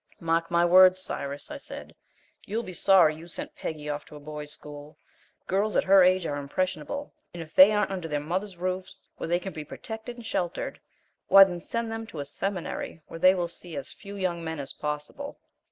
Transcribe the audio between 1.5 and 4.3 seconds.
I said. "You'll be sorry you sent Peggy off to a